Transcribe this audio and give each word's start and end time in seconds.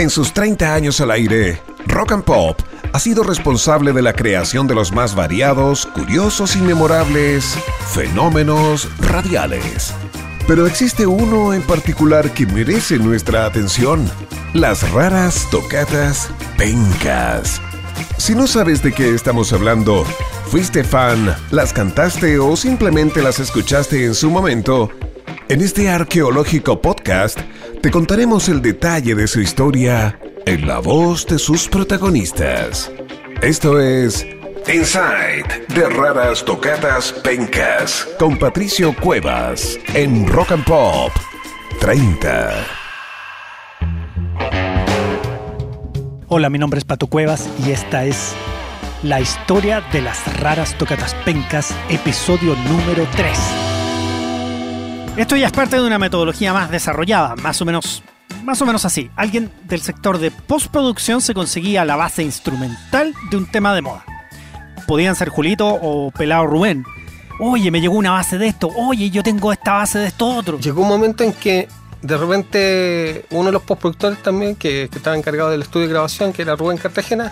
En 0.00 0.08
sus 0.08 0.32
30 0.32 0.74
años 0.74 0.98
al 1.02 1.10
aire, 1.10 1.60
Rock 1.84 2.12
and 2.12 2.24
Pop 2.24 2.58
ha 2.94 2.98
sido 2.98 3.22
responsable 3.22 3.92
de 3.92 4.00
la 4.00 4.14
creación 4.14 4.66
de 4.66 4.74
los 4.74 4.92
más 4.92 5.14
variados, 5.14 5.84
curiosos 5.84 6.56
y 6.56 6.60
memorables 6.62 7.54
fenómenos 7.92 8.88
radiales. 8.98 9.92
Pero 10.48 10.66
existe 10.66 11.06
uno 11.06 11.52
en 11.52 11.60
particular 11.60 12.30
que 12.30 12.46
merece 12.46 12.96
nuestra 12.96 13.44
atención, 13.44 14.10
las 14.54 14.90
raras 14.90 15.46
tocatas 15.50 16.30
pencas. 16.56 17.60
Si 18.16 18.34
no 18.34 18.46
sabes 18.46 18.82
de 18.82 18.94
qué 18.94 19.14
estamos 19.14 19.52
hablando, 19.52 20.06
fuiste 20.46 20.82
fan, 20.82 21.36
las 21.50 21.74
cantaste 21.74 22.38
o 22.38 22.56
simplemente 22.56 23.20
las 23.20 23.38
escuchaste 23.38 24.06
en 24.06 24.14
su 24.14 24.30
momento, 24.30 24.88
en 25.50 25.60
este 25.60 25.90
arqueológico 25.90 26.80
podcast 26.80 27.38
te 27.82 27.90
contaremos 27.90 28.48
el 28.48 28.60
detalle 28.60 29.14
de 29.14 29.26
su 29.26 29.40
historia 29.40 30.18
en 30.44 30.66
la 30.66 30.80
voz 30.80 31.26
de 31.26 31.38
sus 31.38 31.68
protagonistas. 31.68 32.90
Esto 33.40 33.80
es 33.80 34.26
Inside 34.66 35.66
de 35.68 35.88
Raras 35.88 36.44
Tocatas 36.44 37.12
Pencas 37.24 38.06
con 38.18 38.38
Patricio 38.38 38.94
Cuevas 38.94 39.78
en 39.94 40.28
Rock 40.28 40.52
and 40.52 40.64
Pop 40.64 41.12
30. 41.80 42.66
Hola, 46.28 46.50
mi 46.50 46.58
nombre 46.58 46.78
es 46.78 46.84
Pato 46.84 47.06
Cuevas 47.06 47.48
y 47.66 47.70
esta 47.70 48.04
es 48.04 48.34
la 49.02 49.20
historia 49.20 49.82
de 49.92 50.02
las 50.02 50.40
raras 50.40 50.76
tocatas 50.76 51.14
pencas, 51.24 51.74
episodio 51.88 52.54
número 52.68 53.06
3. 53.16 53.69
Esto 55.20 55.36
ya 55.36 55.48
es 55.48 55.52
parte 55.52 55.76
de 55.76 55.86
una 55.86 55.98
metodología 55.98 56.54
más 56.54 56.70
desarrollada, 56.70 57.36
más 57.36 57.60
o 57.60 57.66
menos, 57.66 58.02
más 58.42 58.62
o 58.62 58.64
menos 58.64 58.86
así. 58.86 59.10
Alguien 59.16 59.52
del 59.64 59.82
sector 59.82 60.16
de 60.16 60.30
postproducción 60.30 61.20
se 61.20 61.34
conseguía 61.34 61.84
la 61.84 61.94
base 61.94 62.22
instrumental 62.22 63.14
de 63.30 63.36
un 63.36 63.44
tema 63.44 63.74
de 63.74 63.82
moda. 63.82 64.02
Podían 64.86 65.14
ser 65.14 65.28
Julito 65.28 65.68
o 65.68 66.10
Pelado 66.10 66.46
Rubén. 66.46 66.86
Oye, 67.38 67.70
me 67.70 67.82
llegó 67.82 67.96
una 67.96 68.12
base 68.12 68.38
de 68.38 68.46
esto. 68.46 68.70
Oye, 68.74 69.10
yo 69.10 69.22
tengo 69.22 69.52
esta 69.52 69.74
base 69.74 69.98
de 69.98 70.06
esto 70.06 70.26
otro. 70.26 70.58
Llegó 70.58 70.80
un 70.80 70.88
momento 70.88 71.22
en 71.22 71.34
que 71.34 71.68
de 72.00 72.16
repente 72.16 73.26
uno 73.28 73.44
de 73.44 73.52
los 73.52 73.62
postproductores 73.62 74.22
también, 74.22 74.56
que, 74.56 74.84
estaba 74.84 75.18
encargado 75.18 75.50
del 75.50 75.60
estudio 75.60 75.86
de 75.86 75.92
grabación, 75.92 76.32
que 76.32 76.40
era 76.40 76.56
Rubén 76.56 76.78
Cartagena, 76.78 77.30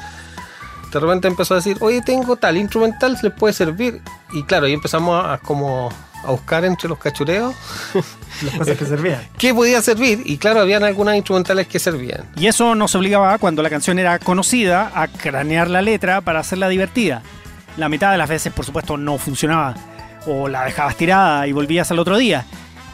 de 0.93 1.01
repente 1.01 1.27
empezó 1.27 1.55
a 1.55 1.57
decir, 1.57 1.79
oye, 1.81 2.03
tengo 2.03 2.37
tal 2.37 2.59
instrumental, 2.59 3.17
¿se 3.17 3.29
le 3.29 3.31
puede 3.31 3.55
servir? 3.55 4.03
Y 4.35 4.43
claro, 4.43 4.67
ahí 4.67 4.75
empezamos 4.75 5.25
a, 5.25 5.39
como 5.39 5.89
a 6.25 6.31
buscar 6.31 6.65
entre 6.65 6.89
los 6.89 6.99
cachureos 6.99 7.55
Las 8.43 8.55
cosas 8.57 8.77
que 8.77 8.85
servían. 8.85 9.21
qué 9.39 9.53
podía 9.53 9.83
servir. 9.83 10.23
Y 10.25 10.39
claro, 10.39 10.61
habían 10.61 10.85
algunas 10.85 11.17
instrumentales 11.17 11.67
que 11.67 11.79
servían. 11.79 12.25
Y 12.37 12.47
eso 12.47 12.75
nos 12.75 12.95
obligaba, 12.95 13.39
cuando 13.39 13.63
la 13.63 13.71
canción 13.71 13.99
era 13.99 14.19
conocida, 14.19 14.93
a 14.95 15.09
cranear 15.09 15.69
la 15.69 15.83
letra 15.83 16.21
para 16.21 16.41
hacerla 16.41 16.69
divertida. 16.69 17.23
La 17.77 17.89
mitad 17.89 18.13
de 18.13 18.19
las 18.19 18.29
veces, 18.29 18.53
por 18.53 18.65
supuesto, 18.65 18.97
no 18.97 19.19
funcionaba. 19.19 19.75
O 20.27 20.49
la 20.49 20.65
dejabas 20.65 20.97
tirada 20.97 21.47
y 21.47 21.53
volvías 21.53 21.91
al 21.91 21.99
otro 21.99 22.17
día. 22.17 22.45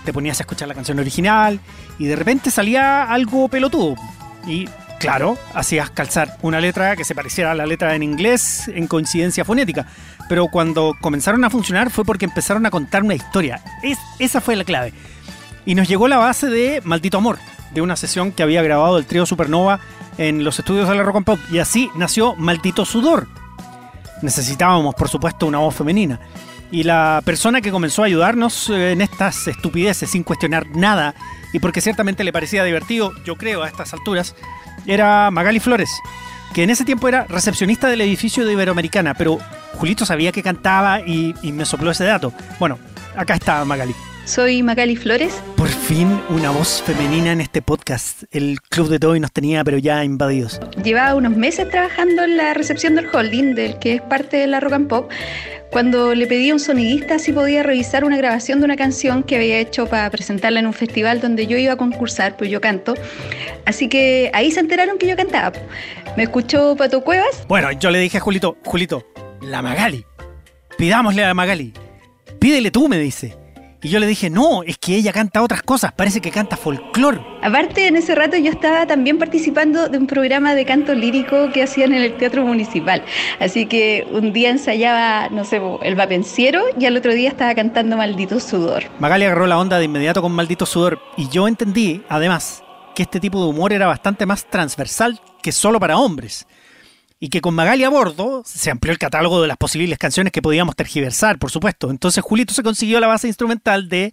Te 0.04 0.12
ponías 0.12 0.38
a 0.40 0.42
escuchar 0.42 0.68
la 0.68 0.74
canción 0.74 0.98
original 0.98 1.60
y 1.98 2.06
de 2.06 2.16
repente 2.16 2.50
salía 2.50 3.04
algo 3.04 3.48
pelotudo. 3.48 3.96
Y 4.46 4.68
claro, 4.98 5.38
hacías 5.54 5.90
calzar 5.90 6.36
una 6.42 6.60
letra 6.60 6.96
que 6.96 7.04
se 7.04 7.14
pareciera 7.14 7.52
a 7.52 7.54
la 7.54 7.66
letra 7.66 7.94
en 7.94 8.02
inglés 8.02 8.68
en 8.68 8.86
coincidencia 8.86 9.44
fonética. 9.44 9.86
Pero 10.28 10.48
cuando 10.48 10.96
comenzaron 11.00 11.44
a 11.44 11.50
funcionar 11.50 11.90
fue 11.90 12.04
porque 12.04 12.24
empezaron 12.24 12.64
a 12.66 12.70
contar 12.70 13.02
una 13.02 13.14
historia. 13.14 13.62
Es, 13.82 13.98
esa 14.18 14.40
fue 14.40 14.56
la 14.56 14.64
clave. 14.64 14.92
Y 15.66 15.74
nos 15.74 15.88
llegó 15.88 16.08
la 16.08 16.18
base 16.18 16.48
de 16.48 16.80
Maldito 16.84 17.18
Amor, 17.18 17.38
de 17.72 17.80
una 17.80 17.96
sesión 17.96 18.32
que 18.32 18.42
había 18.42 18.62
grabado 18.62 18.98
el 18.98 19.06
trío 19.06 19.26
Supernova 19.26 19.80
en 20.18 20.44
los 20.44 20.58
estudios 20.58 20.88
de 20.88 20.94
la 20.94 21.02
Rock 21.02 21.16
and 21.16 21.26
Pop. 21.26 21.40
Y 21.50 21.58
así 21.58 21.90
nació 21.96 22.34
Maldito 22.36 22.84
Sudor. 22.84 23.26
Necesitábamos, 24.22 24.94
por 24.94 25.08
supuesto, 25.08 25.46
una 25.46 25.58
voz 25.58 25.74
femenina. 25.74 26.20
Y 26.70 26.82
la 26.82 27.22
persona 27.24 27.60
que 27.60 27.70
comenzó 27.70 28.02
a 28.02 28.06
ayudarnos 28.06 28.68
eh, 28.70 28.92
en 28.92 29.00
estas 29.00 29.46
estupideces 29.46 30.10
sin 30.10 30.24
cuestionar 30.24 30.66
nada, 30.74 31.14
y 31.52 31.60
porque 31.60 31.80
ciertamente 31.80 32.24
le 32.24 32.32
parecía 32.32 32.64
divertido, 32.64 33.12
yo 33.24 33.36
creo, 33.36 33.62
a 33.62 33.68
estas 33.68 33.92
alturas, 33.92 34.34
era 34.86 35.30
Magali 35.30 35.60
Flores, 35.60 35.90
que 36.52 36.62
en 36.62 36.70
ese 36.70 36.84
tiempo 36.84 37.08
era 37.08 37.24
recepcionista 37.28 37.88
del 37.88 38.00
edificio 38.00 38.44
de 38.44 38.52
Iberoamericana, 38.52 39.14
pero 39.14 39.38
Julito 39.74 40.06
sabía 40.06 40.32
que 40.32 40.42
cantaba 40.42 41.00
y, 41.00 41.34
y 41.42 41.52
me 41.52 41.64
sopló 41.64 41.90
ese 41.90 42.04
dato. 42.04 42.32
Bueno, 42.58 42.78
acá 43.16 43.34
está 43.34 43.64
Magali. 43.64 43.94
Soy 44.24 44.62
Magali 44.62 44.96
Flores. 44.96 45.42
Por 45.54 45.68
fin 45.68 46.18
una 46.30 46.50
voz 46.50 46.82
femenina 46.82 47.32
en 47.32 47.42
este 47.42 47.60
podcast. 47.60 48.22
El 48.30 48.58
Club 48.62 48.88
de 48.88 48.98
Toy 48.98 49.20
nos 49.20 49.32
tenía, 49.32 49.62
pero 49.64 49.76
ya 49.76 50.02
invadidos. 50.02 50.60
Llevaba 50.82 51.14
unos 51.14 51.36
meses 51.36 51.68
trabajando 51.68 52.24
en 52.24 52.38
la 52.38 52.54
recepción 52.54 52.94
del 52.94 53.06
holding, 53.12 53.54
del 53.54 53.78
que 53.78 53.96
es 53.96 54.00
parte 54.00 54.38
de 54.38 54.46
la 54.46 54.60
Rock 54.60 54.72
and 54.72 54.88
Pop, 54.88 55.10
cuando 55.70 56.14
le 56.14 56.26
pedí 56.26 56.48
a 56.48 56.54
un 56.54 56.60
sonidista 56.60 57.18
si 57.18 57.32
podía 57.34 57.62
revisar 57.62 58.02
una 58.04 58.16
grabación 58.16 58.60
de 58.60 58.64
una 58.64 58.76
canción 58.76 59.24
que 59.24 59.36
había 59.36 59.58
hecho 59.58 59.86
para 59.86 60.08
presentarla 60.08 60.60
en 60.60 60.68
un 60.68 60.72
festival 60.72 61.20
donde 61.20 61.46
yo 61.46 61.58
iba 61.58 61.74
a 61.74 61.76
concursar, 61.76 62.38
pues 62.38 62.50
yo 62.50 62.62
canto. 62.62 62.94
Así 63.66 63.88
que 63.90 64.30
ahí 64.32 64.50
se 64.50 64.60
enteraron 64.60 64.96
que 64.96 65.06
yo 65.06 65.16
cantaba. 65.16 65.52
Me 66.16 66.22
escuchó 66.22 66.76
Pato 66.76 67.04
Cuevas. 67.04 67.44
Bueno, 67.46 67.70
yo 67.72 67.90
le 67.90 67.98
dije 67.98 68.16
a 68.16 68.20
Julito, 68.20 68.56
Julito, 68.64 69.06
la 69.42 69.60
Magali. 69.60 70.06
Pidámosle 70.78 71.24
a 71.24 71.28
la 71.28 71.34
Magali. 71.34 71.74
Pídele 72.38 72.70
tú, 72.70 72.88
me 72.88 72.98
dice. 72.98 73.43
Y 73.84 73.90
yo 73.90 74.00
le 74.00 74.06
dije, 74.06 74.30
no, 74.30 74.62
es 74.62 74.78
que 74.78 74.96
ella 74.96 75.12
canta 75.12 75.42
otras 75.42 75.60
cosas, 75.60 75.92
parece 75.92 76.22
que 76.22 76.30
canta 76.30 76.56
folclore. 76.56 77.20
Aparte, 77.42 77.86
en 77.86 77.96
ese 77.96 78.14
rato 78.14 78.34
yo 78.38 78.50
estaba 78.50 78.86
también 78.86 79.18
participando 79.18 79.90
de 79.90 79.98
un 79.98 80.06
programa 80.06 80.54
de 80.54 80.64
canto 80.64 80.94
lírico 80.94 81.50
que 81.52 81.62
hacían 81.62 81.92
en 81.92 82.00
el 82.00 82.16
Teatro 82.16 82.46
Municipal. 82.46 83.04
Así 83.40 83.66
que 83.66 84.06
un 84.10 84.32
día 84.32 84.48
ensayaba, 84.48 85.28
no 85.28 85.44
sé, 85.44 85.60
el 85.82 85.96
vapenciero 85.96 86.62
y 86.80 86.86
al 86.86 86.96
otro 86.96 87.12
día 87.12 87.28
estaba 87.28 87.54
cantando 87.54 87.98
Maldito 87.98 88.40
Sudor. 88.40 88.84
Magali 89.00 89.26
agarró 89.26 89.46
la 89.46 89.58
onda 89.58 89.78
de 89.78 89.84
inmediato 89.84 90.22
con 90.22 90.32
Maldito 90.32 90.64
Sudor 90.64 90.98
y 91.18 91.28
yo 91.28 91.46
entendí, 91.46 92.00
además, 92.08 92.62
que 92.94 93.02
este 93.02 93.20
tipo 93.20 93.38
de 93.42 93.50
humor 93.50 93.74
era 93.74 93.86
bastante 93.86 94.24
más 94.24 94.46
transversal 94.46 95.20
que 95.42 95.52
solo 95.52 95.78
para 95.78 95.98
hombres. 95.98 96.46
Y 97.20 97.28
que 97.28 97.40
con 97.40 97.54
Magali 97.54 97.84
a 97.84 97.88
bordo 97.88 98.42
se 98.44 98.70
amplió 98.70 98.92
el 98.92 98.98
catálogo 98.98 99.40
de 99.40 99.48
las 99.48 99.56
posibles 99.56 99.98
canciones 99.98 100.32
que 100.32 100.42
podíamos 100.42 100.76
tergiversar, 100.76 101.38
por 101.38 101.50
supuesto. 101.50 101.90
Entonces 101.90 102.22
Julito 102.22 102.52
se 102.52 102.62
consiguió 102.62 103.00
la 103.00 103.06
base 103.06 103.28
instrumental 103.28 103.88
de 103.88 104.12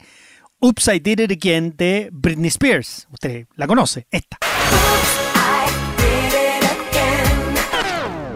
Oops, 0.59 0.87
I 0.87 0.99
Did 0.99 1.19
It 1.19 1.31
Again 1.31 1.73
de 1.75 2.09
Britney 2.11 2.49
Spears. 2.49 3.07
Usted 3.11 3.47
la 3.55 3.67
conoce, 3.67 4.07
esta. 4.11 4.37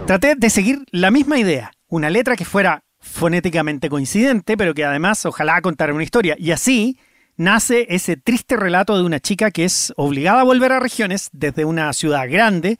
Traté 0.07 0.35
de 0.35 0.49
seguir 0.49 0.83
la 0.91 1.09
misma 1.09 1.39
idea, 1.39 1.71
una 1.87 2.09
letra 2.09 2.35
que 2.35 2.45
fuera 2.45 2.83
fonéticamente 2.99 3.89
coincidente, 3.89 4.57
pero 4.57 4.73
que 4.73 4.83
además 4.83 5.25
ojalá 5.25 5.61
contara 5.61 5.93
una 5.93 6.03
historia. 6.03 6.35
Y 6.37 6.51
así 6.51 6.99
nace 7.37 7.85
ese 7.89 8.17
triste 8.17 8.55
relato 8.55 8.97
de 8.97 9.03
una 9.03 9.19
chica 9.19 9.51
que 9.51 9.65
es 9.65 9.93
obligada 9.95 10.41
a 10.41 10.43
volver 10.45 10.71
a 10.71 10.79
regiones 10.79 11.29
desde 11.31 11.65
una 11.65 11.91
ciudad 11.93 12.29
grande 12.29 12.77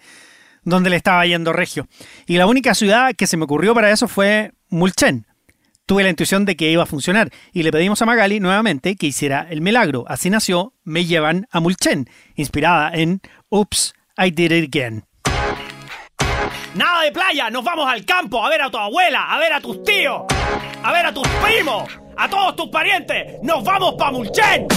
donde 0.65 0.89
le 0.89 0.97
estaba 0.97 1.25
yendo 1.25 1.53
regio. 1.53 1.87
Y 2.27 2.37
la 2.37 2.47
única 2.47 2.75
ciudad 2.75 3.15
que 3.15 3.27
se 3.27 3.37
me 3.37 3.45
ocurrió 3.45 3.73
para 3.73 3.91
eso 3.91 4.07
fue 4.07 4.51
Mulchen. 4.69 5.25
Tuve 5.85 6.03
la 6.03 6.09
intuición 6.09 6.45
de 6.45 6.55
que 6.55 6.71
iba 6.71 6.83
a 6.83 6.87
funcionar 6.87 7.29
y 7.53 7.61
le 7.61 7.71
pedimos 7.71 8.01
a 8.01 8.07
Magali 8.07 8.39
nuevamente 8.39 8.95
que 8.95 9.07
hiciera 9.07 9.45
el 9.49 9.61
milagro. 9.61 10.03
Así 10.07 10.31
nació 10.31 10.73
Me 10.83 11.05
llevan 11.05 11.47
a 11.51 11.59
Mulchen, 11.59 12.09
inspirada 12.35 12.91
en 12.93 13.21
Oops, 13.49 13.93
I 14.17 14.31
Did 14.31 14.51
It 14.51 14.75
Again. 14.75 15.05
Nada 16.73 17.03
de 17.03 17.11
playa, 17.11 17.49
nos 17.49 17.63
vamos 17.63 17.87
al 17.87 18.03
campo 18.03 18.43
a 18.43 18.49
ver 18.49 18.61
a 18.61 18.69
tu 18.69 18.77
abuela, 18.77 19.31
a 19.31 19.37
ver 19.39 19.53
a 19.53 19.61
tus 19.61 19.83
tíos, 19.83 20.23
a 20.83 20.91
ver 20.91 21.05
a 21.05 21.13
tus 21.13 21.27
primos, 21.41 21.87
a 22.17 22.29
todos 22.29 22.55
tus 22.55 22.67
parientes. 22.69 23.41
Nos 23.41 23.63
vamos 23.63 23.95
pa' 23.97 24.11
Mulchen. 24.11 24.67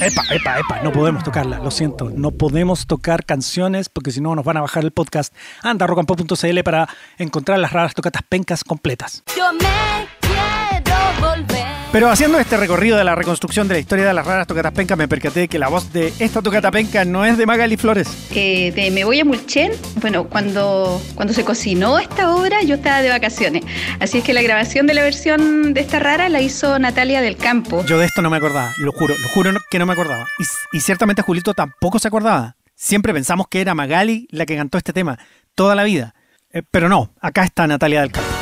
Epa, 0.00 0.22
epa, 0.30 0.58
epa, 0.58 0.80
no 0.82 0.92
podemos 0.92 1.22
tocarla, 1.22 1.58
lo 1.58 1.70
siento. 1.70 2.10
No 2.10 2.32
podemos 2.32 2.86
tocar 2.86 3.24
canciones 3.24 3.88
porque 3.88 4.10
si 4.10 4.20
no 4.20 4.34
nos 4.34 4.44
van 4.44 4.56
a 4.56 4.60
bajar 4.60 4.84
el 4.84 4.90
podcast. 4.90 5.34
Anda 5.62 5.84
a 5.84 5.88
rockandpop.cl 5.88 6.62
para 6.64 6.88
encontrar 7.18 7.58
las 7.58 7.72
raras 7.72 7.94
tocatas 7.94 8.22
pencas 8.28 8.64
completas. 8.64 9.22
Yo 9.36 9.52
me 9.52 10.08
quiero 10.20 10.96
volver. 11.20 11.63
Pero 11.94 12.10
haciendo 12.10 12.40
este 12.40 12.56
recorrido 12.56 12.98
de 12.98 13.04
la 13.04 13.14
reconstrucción 13.14 13.68
de 13.68 13.74
la 13.74 13.78
historia 13.78 14.04
de 14.04 14.12
las 14.12 14.26
raras 14.26 14.48
tocatas 14.48 14.72
pencas, 14.72 14.98
me 14.98 15.06
percaté 15.06 15.38
de 15.38 15.48
que 15.48 15.60
la 15.60 15.68
voz 15.68 15.92
de 15.92 16.12
esta 16.18 16.42
tocata 16.42 16.72
penca 16.72 17.04
no 17.04 17.24
es 17.24 17.38
de 17.38 17.46
Magali 17.46 17.76
Flores. 17.76 18.08
Eh, 18.32 18.72
de 18.72 18.90
Me 18.90 19.04
Voy 19.04 19.20
a 19.20 19.24
Mulchen, 19.24 19.70
bueno, 20.00 20.24
cuando, 20.24 21.00
cuando 21.14 21.32
se 21.32 21.44
cocinó 21.44 22.00
esta 22.00 22.34
obra 22.34 22.64
yo 22.64 22.74
estaba 22.74 23.00
de 23.00 23.10
vacaciones. 23.10 23.62
Así 24.00 24.18
es 24.18 24.24
que 24.24 24.32
la 24.32 24.42
grabación 24.42 24.88
de 24.88 24.94
la 24.94 25.04
versión 25.04 25.72
de 25.72 25.82
esta 25.82 26.00
rara 26.00 26.28
la 26.28 26.40
hizo 26.40 26.76
Natalia 26.80 27.20
del 27.20 27.36
Campo. 27.36 27.84
Yo 27.86 27.96
de 27.96 28.06
esto 28.06 28.22
no 28.22 28.28
me 28.28 28.38
acordaba, 28.38 28.72
lo 28.78 28.90
juro, 28.90 29.14
lo 29.16 29.28
juro 29.28 29.52
que 29.70 29.78
no 29.78 29.86
me 29.86 29.92
acordaba. 29.92 30.26
Y, 30.40 30.76
y 30.76 30.80
ciertamente 30.80 31.22
Julito 31.22 31.54
tampoco 31.54 32.00
se 32.00 32.08
acordaba. 32.08 32.56
Siempre 32.74 33.14
pensamos 33.14 33.46
que 33.48 33.60
era 33.60 33.72
Magali 33.76 34.26
la 34.32 34.46
que 34.46 34.56
cantó 34.56 34.78
este 34.78 34.92
tema 34.92 35.16
toda 35.54 35.76
la 35.76 35.84
vida. 35.84 36.16
Eh, 36.52 36.64
pero 36.68 36.88
no, 36.88 37.14
acá 37.20 37.44
está 37.44 37.68
Natalia 37.68 38.00
del 38.00 38.10
Campo. 38.10 38.33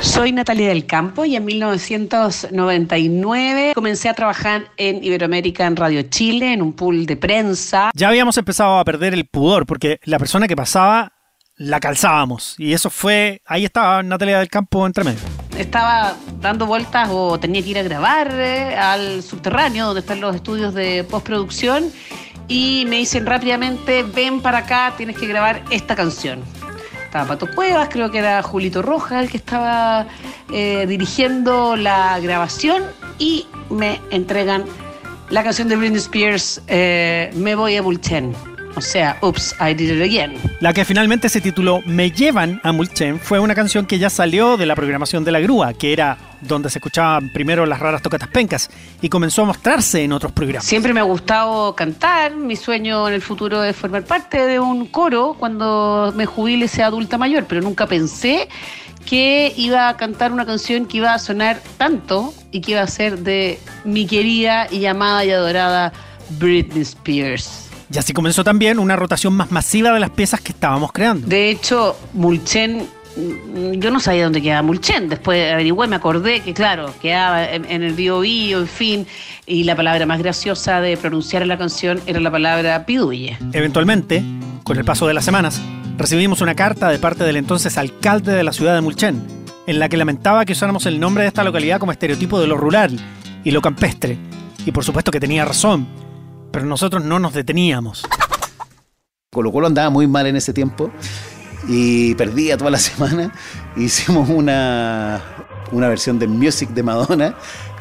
Soy 0.00 0.32
Natalia 0.32 0.68
del 0.68 0.86
Campo 0.86 1.24
y 1.24 1.34
en 1.36 1.44
1999 1.44 3.72
comencé 3.74 4.08
a 4.08 4.14
trabajar 4.14 4.70
en 4.76 5.02
Iberoamérica 5.02 5.66
en 5.66 5.74
Radio 5.76 6.02
Chile, 6.02 6.52
en 6.52 6.62
un 6.62 6.72
pool 6.72 7.06
de 7.06 7.16
prensa. 7.16 7.90
Ya 7.94 8.08
habíamos 8.08 8.38
empezado 8.38 8.78
a 8.78 8.84
perder 8.84 9.14
el 9.14 9.26
pudor 9.26 9.66
porque 9.66 9.98
la 10.04 10.18
persona 10.18 10.46
que 10.46 10.54
pasaba 10.56 11.12
la 11.56 11.80
calzábamos. 11.80 12.54
Y 12.58 12.72
eso 12.72 12.90
fue. 12.90 13.42
Ahí 13.44 13.64
estaba 13.64 14.02
Natalia 14.02 14.38
del 14.38 14.48
Campo 14.48 14.86
entre 14.86 15.04
medio. 15.04 15.18
Estaba 15.58 16.14
dando 16.40 16.66
vueltas 16.66 17.08
o 17.10 17.40
tenía 17.40 17.62
que 17.62 17.70
ir 17.70 17.78
a 17.78 17.82
grabar 17.82 18.30
eh, 18.32 18.76
al 18.76 19.24
subterráneo 19.24 19.86
donde 19.86 20.00
están 20.00 20.20
los 20.20 20.36
estudios 20.36 20.74
de 20.74 21.04
postproducción 21.04 21.90
y 22.46 22.84
me 22.88 22.96
dicen 22.96 23.26
rápidamente, 23.26 24.04
ven 24.04 24.40
para 24.40 24.58
acá, 24.58 24.94
tienes 24.96 25.18
que 25.18 25.26
grabar 25.26 25.62
esta 25.70 25.94
canción. 25.94 26.42
Estaba 27.08 27.28
Pato 27.28 27.46
Cuevas, 27.54 27.88
creo 27.90 28.10
que 28.10 28.18
era 28.18 28.42
Julito 28.42 28.82
Roja 28.82 29.20
el 29.20 29.30
que 29.30 29.38
estaba 29.38 30.06
eh, 30.52 30.84
dirigiendo 30.86 31.74
la 31.74 32.20
grabación 32.20 32.82
y 33.18 33.46
me 33.70 33.98
entregan 34.10 34.66
la 35.30 35.42
canción 35.42 35.70
de 35.70 35.76
Britney 35.76 36.00
Spears, 36.00 36.60
eh, 36.66 37.30
Me 37.34 37.54
voy 37.54 37.76
a 37.76 37.82
Bulchen. 37.82 38.57
O 38.78 38.80
sea, 38.80 39.18
Oops, 39.22 39.56
I 39.60 39.74
did 39.74 39.90
it 39.90 40.02
again. 40.02 40.34
La 40.60 40.72
que 40.72 40.84
finalmente 40.84 41.28
se 41.28 41.40
tituló 41.40 41.82
Me 41.84 42.12
llevan 42.12 42.60
a 42.62 42.70
Mulchen 42.70 43.18
fue 43.18 43.40
una 43.40 43.54
canción 43.54 43.86
que 43.86 43.98
ya 43.98 44.08
salió 44.08 44.56
de 44.56 44.66
la 44.66 44.76
programación 44.76 45.24
de 45.24 45.32
la 45.32 45.40
grúa, 45.40 45.72
que 45.72 45.92
era 45.92 46.16
donde 46.40 46.70
se 46.70 46.78
escuchaban 46.78 47.30
primero 47.32 47.66
las 47.66 47.80
raras 47.80 48.02
tocatas 48.02 48.28
pencas 48.28 48.70
y 49.02 49.08
comenzó 49.08 49.42
a 49.42 49.46
mostrarse 49.46 50.04
en 50.04 50.12
otros 50.12 50.30
programas. 50.30 50.64
Siempre 50.64 50.94
me 50.94 51.00
ha 51.00 51.04
gustado 51.04 51.74
cantar. 51.74 52.36
Mi 52.36 52.54
sueño 52.54 53.08
en 53.08 53.14
el 53.14 53.22
futuro 53.22 53.64
es 53.64 53.74
formar 53.74 54.04
parte 54.04 54.46
de 54.46 54.60
un 54.60 54.86
coro 54.86 55.34
cuando 55.36 56.12
me 56.16 56.26
jubile 56.26 56.68
sea 56.68 56.86
adulta 56.86 57.18
mayor, 57.18 57.46
pero 57.48 57.60
nunca 57.60 57.86
pensé 57.88 58.48
que 59.04 59.52
iba 59.56 59.88
a 59.88 59.96
cantar 59.96 60.32
una 60.32 60.46
canción 60.46 60.86
que 60.86 60.98
iba 60.98 61.14
a 61.14 61.18
sonar 61.18 61.60
tanto 61.78 62.32
y 62.52 62.60
que 62.60 62.72
iba 62.72 62.82
a 62.82 62.86
ser 62.86 63.18
de 63.18 63.58
mi 63.84 64.06
querida 64.06 64.68
y 64.70 64.86
amada 64.86 65.24
y 65.24 65.30
adorada 65.30 65.92
Britney 66.38 66.82
Spears. 66.82 67.67
Y 67.92 67.98
así 67.98 68.12
comenzó 68.12 68.44
también 68.44 68.78
una 68.78 68.96
rotación 68.96 69.32
más 69.34 69.50
masiva 69.50 69.92
de 69.92 70.00
las 70.00 70.10
piezas 70.10 70.40
que 70.40 70.52
estábamos 70.52 70.92
creando. 70.92 71.26
De 71.26 71.50
hecho, 71.50 71.96
Mulchen, 72.12 72.86
mm, 73.16 73.72
yo 73.74 73.90
no 73.90 73.98
sabía 73.98 74.24
dónde 74.24 74.42
quedaba 74.42 74.62
Mulchen. 74.62 75.08
Después 75.08 75.52
averigüé, 75.52 75.88
me 75.88 75.96
acordé 75.96 76.40
que, 76.40 76.52
claro, 76.52 76.92
quedaba 77.00 77.50
en, 77.50 77.64
en 77.64 77.82
el 77.82 77.94
Bio 77.94 78.20
Bio, 78.20 78.60
en 78.60 78.68
fin. 78.68 79.06
Y 79.46 79.64
la 79.64 79.74
palabra 79.74 80.04
más 80.04 80.18
graciosa 80.18 80.80
de 80.80 80.96
pronunciar 80.96 81.42
en 81.42 81.48
la 81.48 81.56
canción 81.56 82.00
era 82.06 82.20
la 82.20 82.30
palabra 82.30 82.84
piduye. 82.84 83.38
Eventualmente, 83.52 84.22
con 84.64 84.76
el 84.76 84.84
paso 84.84 85.06
de 85.06 85.14
las 85.14 85.24
semanas, 85.24 85.62
recibimos 85.96 86.42
una 86.42 86.54
carta 86.54 86.90
de 86.90 86.98
parte 86.98 87.24
del 87.24 87.36
entonces 87.36 87.78
alcalde 87.78 88.32
de 88.32 88.44
la 88.44 88.52
ciudad 88.52 88.74
de 88.74 88.82
Mulchen, 88.82 89.26
en 89.66 89.78
la 89.78 89.88
que 89.88 89.96
lamentaba 89.96 90.44
que 90.44 90.52
usáramos 90.52 90.84
el 90.86 91.00
nombre 91.00 91.22
de 91.24 91.28
esta 91.28 91.42
localidad 91.42 91.80
como 91.80 91.92
estereotipo 91.92 92.38
de 92.38 92.46
lo 92.46 92.56
rural 92.56 92.98
y 93.44 93.50
lo 93.50 93.62
campestre. 93.62 94.18
Y 94.66 94.72
por 94.72 94.84
supuesto 94.84 95.10
que 95.10 95.20
tenía 95.20 95.44
razón, 95.44 95.88
pero 96.50 96.66
nosotros 96.66 97.04
no 97.04 97.18
nos 97.18 97.34
deteníamos. 97.34 98.04
Colo 99.30 99.52
Colo 99.52 99.66
andaba 99.66 99.90
muy 99.90 100.06
mal 100.06 100.26
en 100.26 100.36
ese 100.36 100.52
tiempo 100.52 100.90
y 101.68 102.14
perdía 102.14 102.56
toda 102.56 102.70
la 102.70 102.78
semana. 102.78 103.32
Hicimos 103.76 104.28
una, 104.28 105.22
una 105.72 105.88
versión 105.88 106.18
de 106.18 106.26
Music 106.26 106.70
de 106.70 106.82
Madonna 106.82 107.34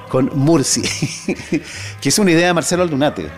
con 0.10 0.31
Murci, 0.36 0.81
que 2.02 2.10
es 2.10 2.19
una 2.19 2.31
idea 2.31 2.48
de 2.48 2.54
Marcelo 2.54 2.84
Aldunate. 2.84 3.30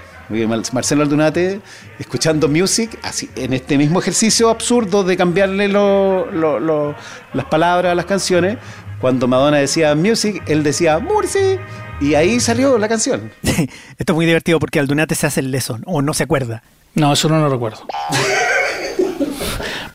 Marcelo 0.71 1.01
Aldunate, 1.01 1.59
escuchando 1.97 2.47
Music, 2.47 2.99
así, 3.01 3.29
en 3.35 3.53
este 3.53 3.77
mismo 3.79 3.99
ejercicio 3.99 4.49
absurdo 4.49 5.03
de 5.03 5.17
cambiarle 5.17 5.67
las 5.67 7.45
palabras 7.49 7.91
a 7.91 7.95
las 7.95 8.05
canciones, 8.05 8.57
cuando 9.01 9.27
Madonna 9.27 9.57
decía 9.57 9.95
Music, 9.95 10.43
él 10.45 10.61
decía 10.61 10.99
Murci, 10.99 11.57
y 12.01 12.15
ahí 12.15 12.39
salió 12.39 12.77
la 12.77 12.87
canción. 12.87 13.31
Esto 13.43 14.13
es 14.13 14.15
muy 14.15 14.25
divertido 14.25 14.59
porque 14.59 14.79
Aldunate 14.79 15.15
se 15.15 15.27
hace 15.27 15.39
el 15.41 15.51
leso 15.51 15.79
o 15.85 16.01
no 16.01 16.13
se 16.13 16.23
acuerda. 16.23 16.63
No, 16.95 17.13
eso 17.13 17.29
no 17.29 17.39
lo 17.39 17.49
recuerdo. 17.49 17.79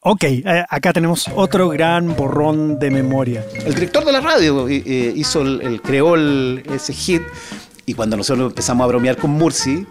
Ok, 0.07 0.25
eh, 0.25 0.65
acá 0.69 0.93
tenemos 0.93 1.27
otro 1.35 1.71
gran 1.71 2.15
borrón 2.15 2.79
de 2.79 2.91
memoria. 2.91 3.43
El 3.65 3.75
director 3.75 4.05
de 4.05 4.13
la 4.13 4.21
radio 4.21 4.69
eh, 4.69 4.83
eh, 4.85 5.13
hizo 5.17 5.41
el, 5.41 5.63
el- 5.63 5.81
creó 5.81 6.15
el- 6.15 6.63
ese 6.75 6.93
hit 6.93 7.23
y 7.87 7.95
cuando 7.95 8.15
nosotros 8.15 8.51
empezamos 8.51 8.85
a 8.85 8.89
bromear 8.89 9.17
con 9.17 9.31
Murci, 9.31 9.87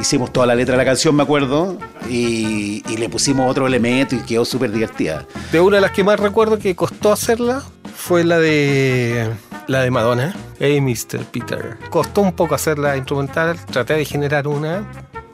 hicimos 0.00 0.32
toda 0.32 0.46
la 0.46 0.56
letra 0.56 0.72
de 0.72 0.78
la 0.78 0.84
canción, 0.84 1.14
me 1.14 1.22
acuerdo, 1.22 1.78
y, 2.10 2.82
y 2.88 2.96
le 2.96 3.08
pusimos 3.08 3.48
otro 3.48 3.68
elemento 3.68 4.16
y 4.16 4.18
quedó 4.22 4.44
súper 4.44 4.72
divertida. 4.72 5.24
De 5.52 5.60
una 5.60 5.76
de 5.76 5.82
las 5.82 5.92
que 5.92 6.02
más 6.02 6.18
recuerdo 6.18 6.58
que 6.58 6.74
costó 6.74 7.12
hacerla 7.12 7.62
fue 7.94 8.24
la 8.24 8.38
de 8.40 9.30
la 9.68 9.82
de 9.82 9.90
Madonna, 9.90 10.34
Hey 10.58 10.80
Mr. 10.80 11.24
Peter. 11.30 11.76
Costó 11.90 12.20
un 12.20 12.32
poco 12.32 12.54
hacerla 12.54 12.96
instrumental, 12.96 13.56
traté 13.66 13.94
de 13.94 14.04
generar 14.04 14.46
una. 14.46 14.84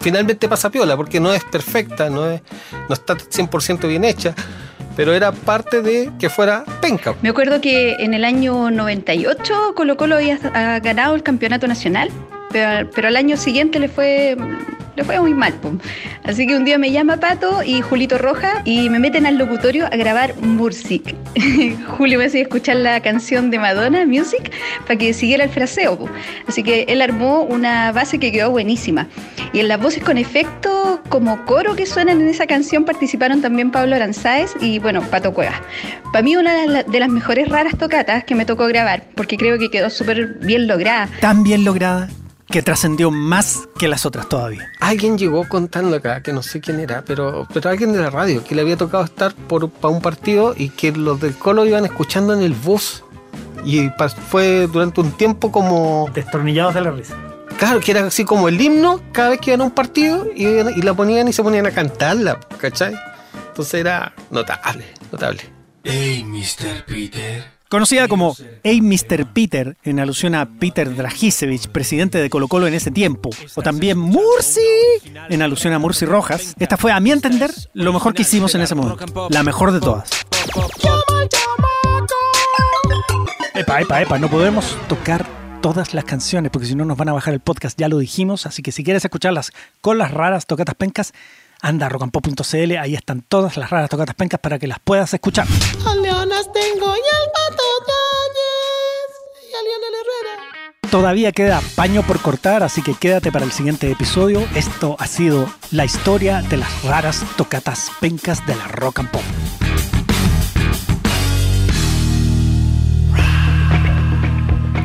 Finalmente 0.01 0.49
pasa 0.49 0.71
piola 0.71 0.97
porque 0.97 1.21
no 1.21 1.33
es 1.33 1.45
perfecta, 1.45 2.09
no, 2.09 2.31
es, 2.31 2.43
no 2.89 2.95
está 2.95 3.17
100% 3.17 3.87
bien 3.87 4.05
hecha, 4.05 4.35
pero 4.97 5.13
era 5.13 5.33
parte 5.33 5.83
de 5.83 6.11
que 6.19 6.31
fuera 6.31 6.65
penca. 6.81 7.15
Me 7.23 7.29
acuerdo 7.29 7.61
que 7.61 7.95
en 7.95 8.15
el 8.15 8.25
año 8.25 8.71
98 8.71 9.75
Colo 9.75 9.97
Colo 9.97 10.17
había 10.17 10.39
ganado 10.81 11.15
el 11.15 11.23
campeonato 11.23 11.67
nacional, 11.67 12.11
pero, 12.51 12.89
pero 12.95 13.09
al 13.09 13.17
año 13.17 13.37
siguiente 13.37 13.79
le 13.79 13.89
fue, 13.89 14.37
le 14.97 15.05
fue 15.05 15.21
muy 15.21 15.35
mal. 15.35 15.55
po. 15.55 15.73
Así 16.25 16.47
que 16.47 16.57
un 16.57 16.65
día 16.65 16.79
me 16.79 16.91
llama 16.91 17.19
Pato 17.19 17.63
y 17.63 17.81
Julito 17.81 18.19
Roja 18.19 18.63
y 18.65 18.91
me 18.91 18.99
meten 18.99 19.27
al 19.27 19.39
locutorio 19.39 19.87
a 19.87 19.97
grabar 19.97 20.37
Mursic. 20.41 21.15
Julio 21.99 22.19
me 22.19 22.27
hacía 22.27 22.43
escuchar 22.43 22.77
la 22.77 23.01
canción 23.01 23.51
de 23.51 23.59
Madonna, 23.59 24.07
Music, 24.07 24.51
para 24.83 24.97
que 24.97 25.13
siguiera 25.13 25.45
el 25.45 25.51
fraseo. 25.51 25.99
po. 25.99 26.09
Así 26.47 26.63
que 26.63 26.85
él 26.89 27.03
armó 27.03 27.43
una 27.43 27.93
base 27.93 28.19
que 28.19 28.33
quedó 28.33 28.51
buenísima. 28.51 29.09
Y 29.53 29.61
en 29.61 29.69
las 29.69 29.81
voces 29.81 30.03
con 30.03 30.19
efecto 30.19 31.03
como 31.09 31.45
coro 31.45 31.75
que 31.75 31.87
suenan 31.87 32.21
en 32.21 32.29
esa 32.29 32.47
canción 32.47 32.85
participaron 32.85 33.41
también 33.41 33.71
Pablo 33.71 33.97
Aranzáez 33.97 34.55
y 34.61 34.79
bueno, 34.79 35.03
Pato 35.03 35.33
Cuevas. 35.33 35.57
Para 36.13 36.23
mí 36.23 36.37
una 36.37 36.83
de 36.83 37.01
las 37.01 37.09
mejores 37.09 37.49
raras 37.49 37.77
tocatas 37.77 38.25
que 38.25 38.35
me 38.35 38.45
tocó 38.45 38.67
grabar, 38.67 39.05
porque 39.15 39.37
creo 39.37 39.59
que 39.59 39.71
quedó 39.71 39.91
súper 39.91 40.39
bien 40.41 40.67
lograda. 40.67 41.09
Tan 41.21 41.43
bien 41.43 41.65
lograda 41.65 42.09
que 42.51 42.63
trascendió 42.63 43.11
más 43.11 43.69
que 43.79 43.89
las 43.89 44.05
otras 44.07 44.29
todavía. 44.29 44.73
Alguien 44.81 45.17
llegó 45.17 45.49
contando 45.49 45.97
acá, 45.97 46.23
que 46.23 46.33
no 46.33 46.43
sé 46.43 46.61
quién 46.61 46.81
era, 46.81 47.03
pero, 47.05 47.47
pero 47.53 47.71
alguien 47.71 47.93
de 47.93 48.01
la 48.01 48.11
radio, 48.11 48.43
que 48.45 48.55
le 48.55 48.63
había 48.63 48.77
tocado 48.77 49.05
estar 49.05 49.35
por, 49.35 49.71
para 49.71 49.95
un 49.95 50.03
partido 50.03 50.55
y 50.57 50.71
que 50.71 50.93
los 50.93 51.21
del 51.21 51.35
Colo 51.35 51.65
iban 51.65 51.85
escuchando 51.85 52.35
en 52.35 52.43
el 52.43 52.53
bus. 52.53 53.05
Y 53.65 53.91
fue 54.29 54.67
durante 54.67 55.01
un 55.01 55.13
tiempo 55.13 55.53
como 55.53 56.11
Destornillados 56.15 56.75
de 56.75 56.81
la 56.81 56.91
risa. 56.91 57.17
Claro, 57.59 57.81
que 57.81 57.91
era 57.91 58.07
así 58.07 58.25
como 58.25 58.49
el 58.49 58.59
himno 58.59 59.01
cada 59.13 59.31
vez 59.31 59.41
que 59.41 59.51
iban 59.51 59.61
a 59.61 59.65
un 59.65 59.71
partido 59.71 60.27
y, 60.35 60.47
y 60.47 60.83
la 60.83 60.95
ponían 60.95 61.29
y 61.29 61.33
se 61.33 61.43
ponían 61.43 61.67
a 61.67 61.71
cantarla, 61.71 62.41
¿cachai? 62.59 62.95
Entonces 63.49 63.75
era 63.75 64.15
notable, 64.31 64.87
notable. 65.13 65.43
Conocida 67.71 68.09
como 68.09 68.37
Hey 68.65 68.81
Mr. 68.81 69.33
Peter, 69.33 69.77
en 69.85 70.01
alusión 70.01 70.35
a 70.35 70.45
Peter 70.59 70.93
Dragisevich, 70.93 71.69
presidente 71.69 72.19
de 72.19 72.29
Colo 72.29 72.49
Colo 72.49 72.67
en 72.67 72.75
ese 72.75 72.91
tiempo, 72.91 73.31
o 73.55 73.63
también 73.63 73.97
Murci, 73.97 74.61
en 75.29 75.41
alusión 75.41 75.73
a 75.73 75.79
Murci 75.79 76.05
Rojas, 76.05 76.57
esta 76.59 76.77
fue, 76.77 76.91
a 76.91 76.99
mi 76.99 77.13
entender, 77.13 77.53
lo 77.73 77.93
mejor 77.93 78.13
que 78.13 78.23
hicimos 78.23 78.57
en 78.57 78.63
ese 78.63 78.75
momento. 78.75 79.29
La 79.29 79.45
mejor 79.45 79.71
de 79.71 79.79
todas. 79.79 80.11
Epa, 83.55 83.81
epa, 83.81 84.03
epa, 84.03 84.19
no 84.19 84.29
podemos 84.29 84.77
tocar 84.89 85.25
todas 85.63 85.95
las 85.95 86.03
canciones 86.03 86.51
porque 86.51 86.67
si 86.67 86.75
no 86.75 86.85
nos 86.85 86.97
van 86.97 87.11
a 87.11 87.13
bajar 87.13 87.35
el 87.35 87.41
podcast, 87.41 87.79
ya 87.79 87.89
lo 87.89 87.99
dijimos, 87.99 88.47
así 88.47 88.63
que 88.63 88.73
si 88.73 88.83
quieres 88.83 89.05
escucharlas 89.05 89.53
con 89.81 89.97
las 89.97 90.11
raras 90.11 90.47
tocatas 90.47 90.75
pencas, 90.75 91.13
anda 91.63 91.87
a 91.87 91.89
rockandpop.cl, 91.89 92.77
ahí 92.79 92.97
están 92.97 93.23
todas 93.23 93.57
las 93.57 93.71
raras 93.71 93.91
tocatas 93.91 94.17
pencas 94.17 94.41
para 94.41 94.59
que 94.59 94.67
las 94.67 94.81
puedas 94.81 95.15
escuchar. 95.15 95.47
Todavía 100.91 101.31
queda 101.31 101.63
paño 101.77 102.03
por 102.03 102.21
cortar, 102.21 102.65
así 102.65 102.83
que 102.83 102.95
quédate 102.95 103.31
para 103.31 103.45
el 103.45 103.53
siguiente 103.53 103.89
episodio. 103.93 104.45
Esto 104.57 104.97
ha 104.99 105.07
sido 105.07 105.49
la 105.71 105.85
historia 105.85 106.43
de 106.43 106.57
las 106.57 106.83
raras 106.83 107.25
tocatas 107.37 107.93
pencas 108.01 108.45
de 108.45 108.57
la 108.57 108.67
rock 108.67 108.99
and 108.99 109.11
pop. 109.11 109.23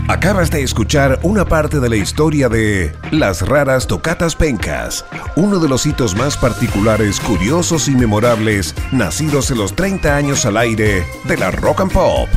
Acabas 0.08 0.52
de 0.52 0.62
escuchar 0.62 1.20
una 1.24 1.46
parte 1.46 1.80
de 1.80 1.90
la 1.90 1.96
historia 1.96 2.50
de 2.50 2.96
Las 3.10 3.42
raras 3.42 3.88
tocatas 3.88 4.36
pencas, 4.36 5.04
uno 5.36 5.58
de 5.58 5.68
los 5.68 5.88
hitos 5.88 6.16
más 6.16 6.38
particulares, 6.38 7.20
curiosos 7.20 7.88
y 7.88 7.96
memorables 7.96 8.76
nacidos 8.92 9.50
en 9.50 9.58
los 9.58 9.76
30 9.76 10.16
años 10.16 10.46
al 10.46 10.58
aire 10.58 11.04
de 11.24 11.38
la 11.38 11.50
rock 11.50 11.82
and 11.82 11.92
pop. 11.92 12.30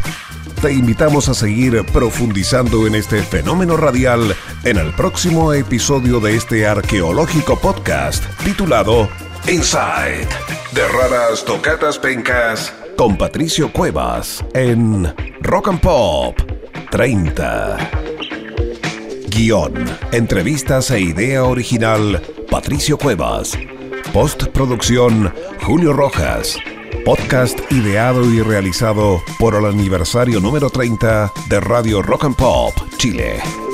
Te 0.62 0.72
invitamos 0.72 1.28
a 1.28 1.34
seguir 1.34 1.84
profundizando 1.92 2.88
en 2.88 2.96
este 2.96 3.22
fenómeno 3.22 3.76
radial 3.76 4.34
en 4.64 4.76
el 4.76 4.92
próximo 4.92 5.52
episodio 5.52 6.18
de 6.18 6.34
este 6.34 6.66
arqueológico 6.66 7.56
podcast 7.60 8.24
titulado 8.42 9.08
Inside 9.46 10.26
de 10.72 10.88
raras 10.88 11.44
tocatas 11.44 11.96
pencas 11.96 12.74
con 12.96 13.16
Patricio 13.16 13.72
Cuevas 13.72 14.44
en 14.52 15.14
Rock 15.42 15.68
and 15.68 15.80
Pop 15.80 16.36
30. 16.90 17.78
Guión, 19.28 19.74
entrevistas 20.10 20.90
e 20.90 20.98
idea 21.00 21.44
original 21.44 22.20
Patricio 22.50 22.98
Cuevas. 22.98 23.56
Postproducción 24.12 25.32
Julio 25.62 25.92
Rojas. 25.92 26.58
Podcast 27.04 27.60
ideado 27.72 28.30
y 28.32 28.42
realizado 28.42 29.22
por 29.38 29.54
el 29.54 29.66
aniversario 29.66 30.40
número 30.40 30.70
30 30.70 31.32
de 31.48 31.60
Radio 31.60 32.02
Rock 32.02 32.24
and 32.24 32.36
Pop 32.36 32.74
Chile. 32.96 33.67